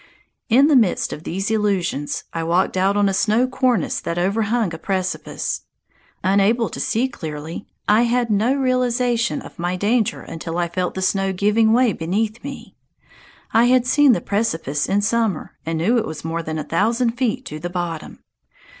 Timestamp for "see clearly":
6.79-7.67